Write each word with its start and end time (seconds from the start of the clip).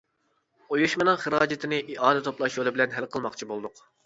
ئۇيۇشمىنىڭ 0.75 1.19
خىراجىتىنى 1.25 1.79
ئىئانە 1.83 2.25
توپلاش 2.29 2.59
يولى 2.61 2.75
بىلەن 2.79 2.97
ھەل 2.97 3.09
قىلماقچى 3.15 3.51
بولدۇق. 3.55 3.87